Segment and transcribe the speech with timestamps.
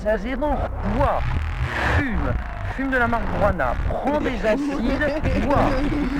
[0.00, 0.48] zéro.
[0.96, 1.20] Bois,
[1.96, 2.32] fume,
[2.76, 6.18] fume de la marijuana, prends des acides, bois, fume,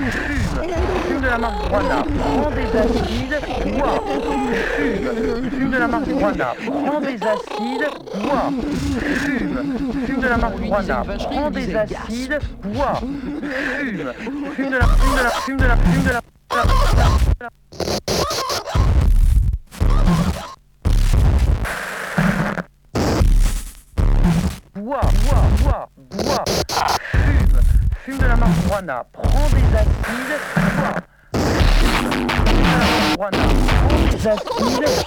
[1.07, 3.39] fume de la marijuana, prends des acides,
[3.77, 4.03] bois,
[4.77, 7.87] fume, fume de la marijuana, prends des acides,
[8.21, 8.49] bois,
[8.99, 13.41] fume, fume de la marijuana, prends des acides, bois, fume,
[13.77, 16.20] fume de la, fume de la, fume de la, fume de la
[34.21, 35.01] Hehehehe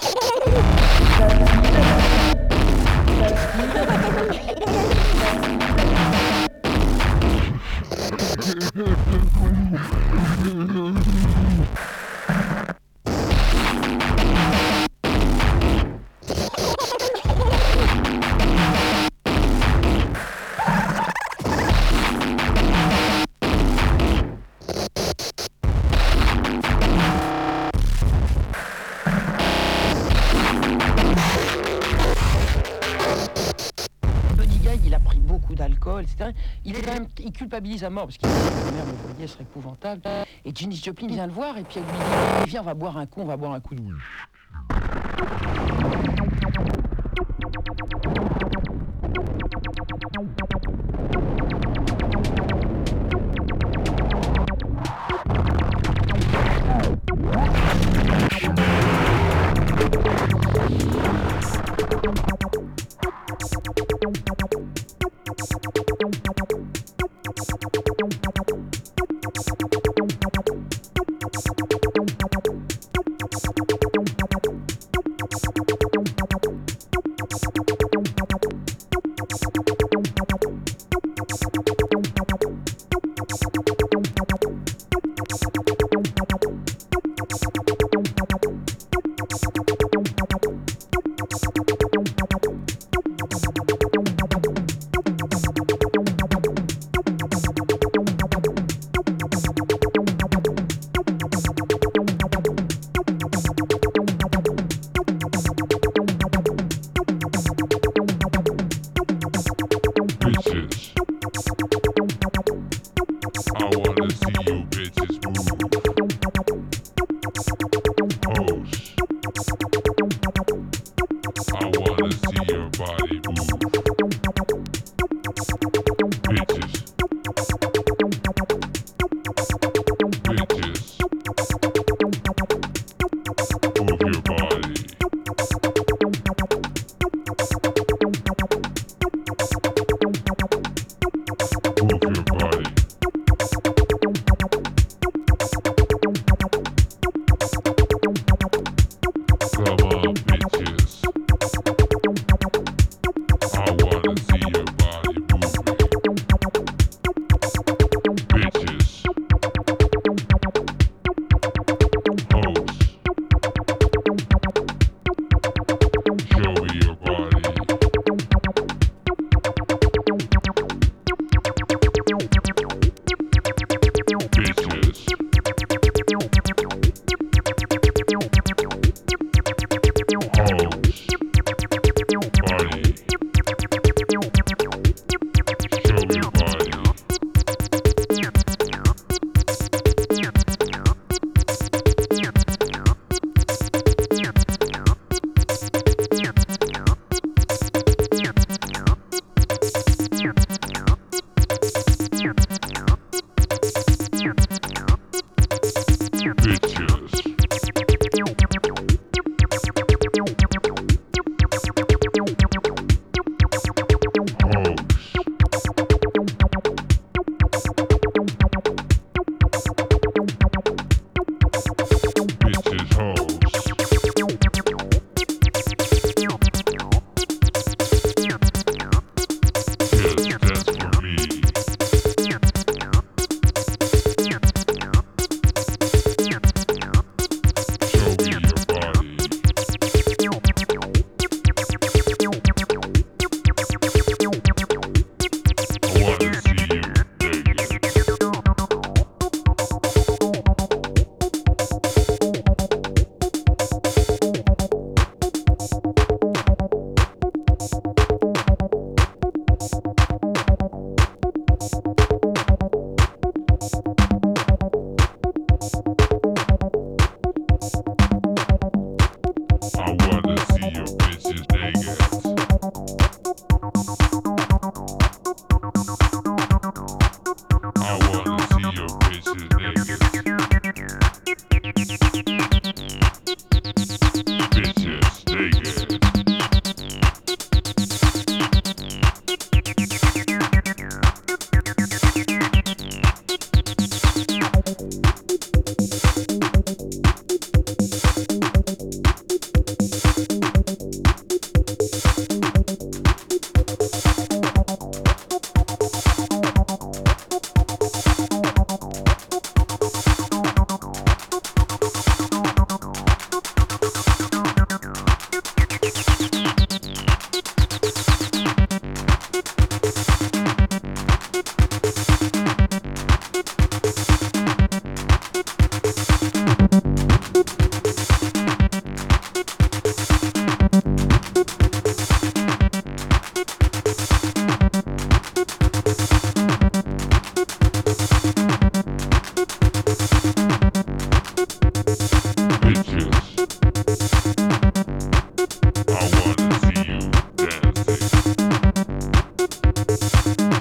[37.55, 40.03] culpabilise à mort parce qu'il mère me voyait, serait épouvantable.
[40.45, 42.97] Et Jenny Joplin vient le voir et puis elle lui dit Viens, on va boire
[42.99, 43.83] un coup, on va boire un coup de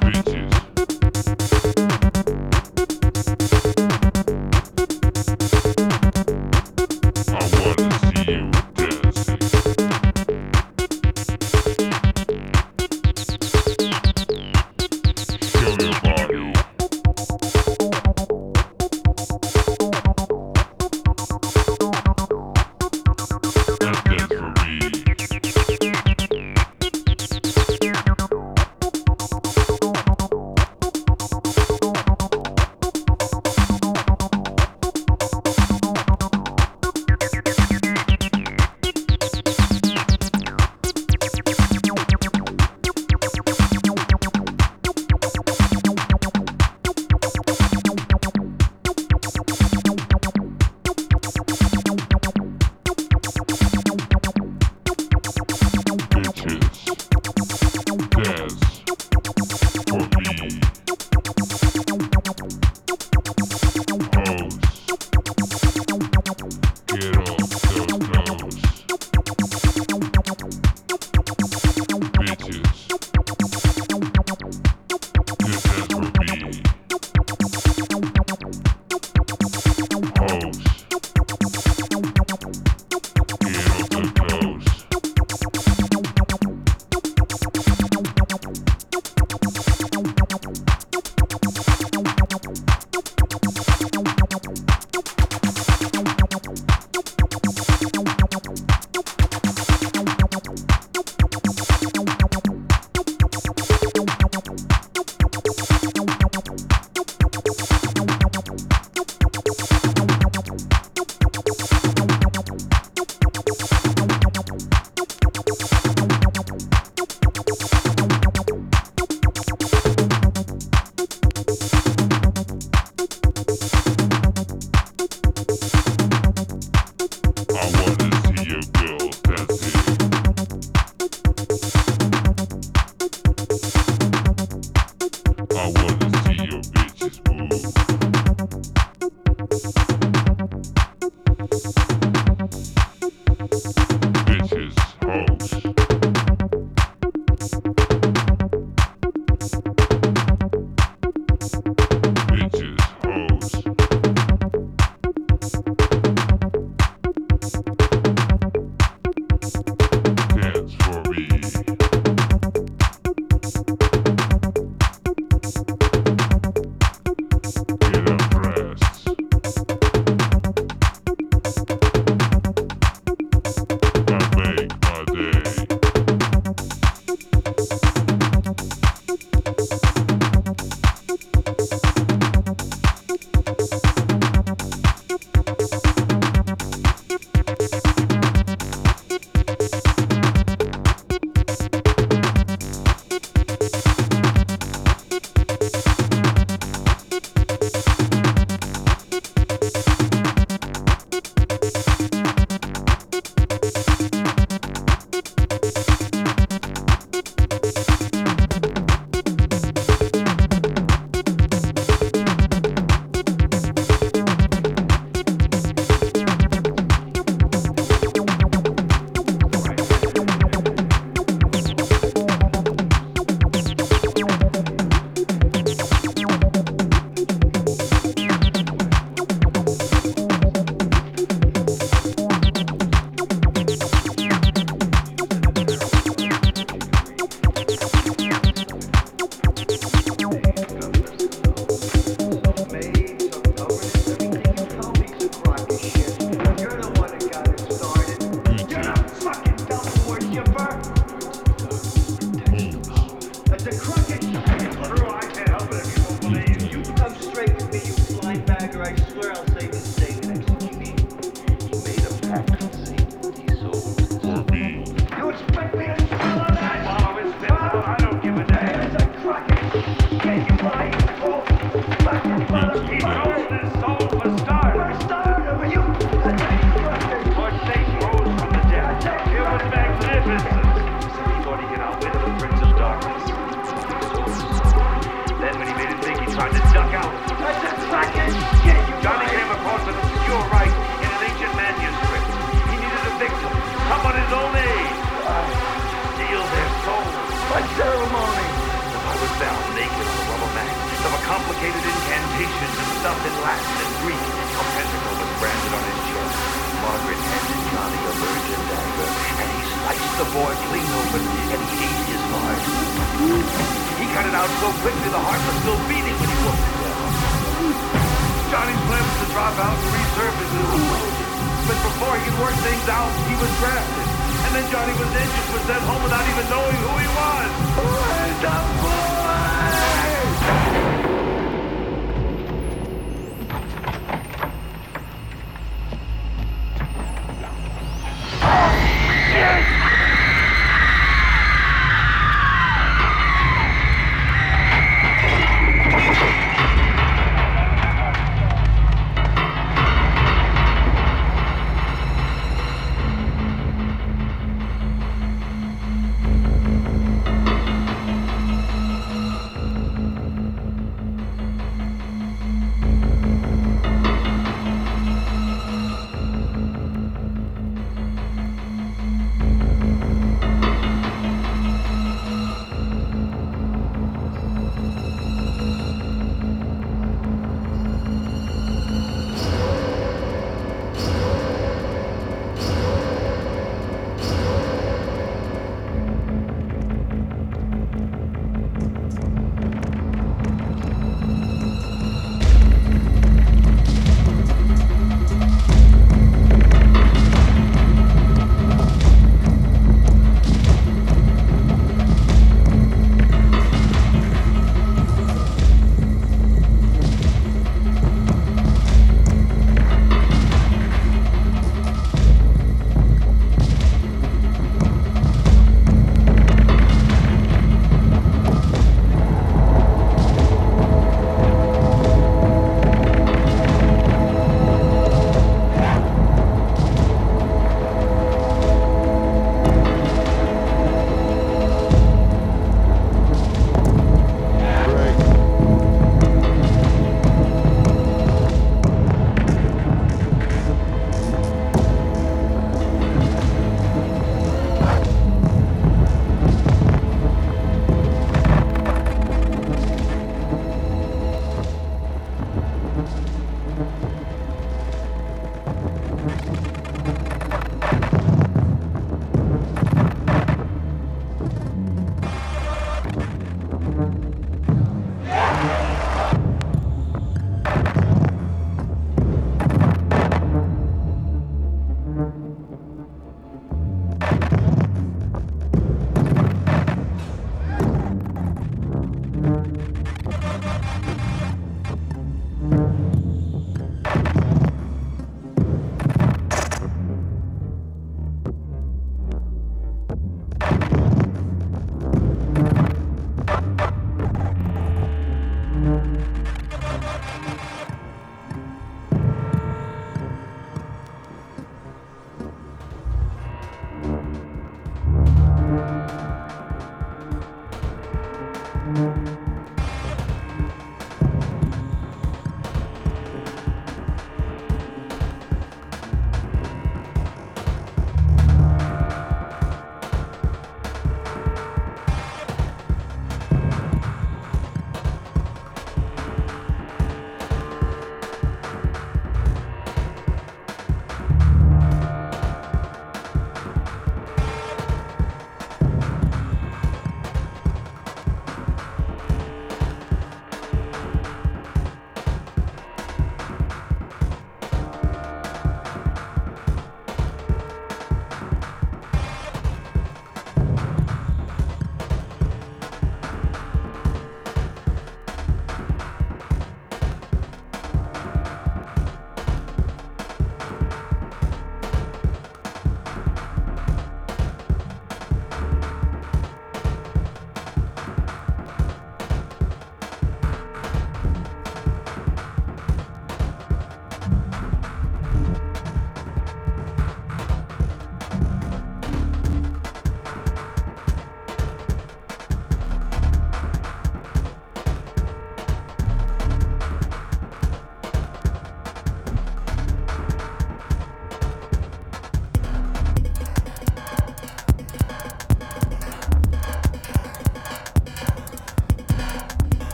[0.00, 0.21] Beat.